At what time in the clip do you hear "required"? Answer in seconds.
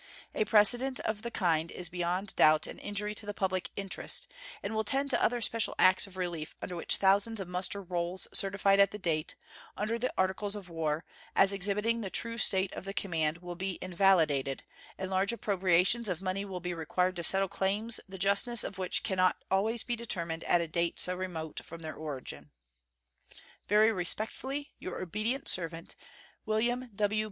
16.73-17.15